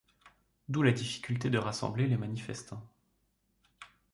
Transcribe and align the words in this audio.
D'où 0.67 0.81
la 0.81 0.93
difficulté 0.93 1.51
de 1.51 1.59
rassembler 1.59 2.07
les 2.07 2.17
manifestants. 2.17 2.83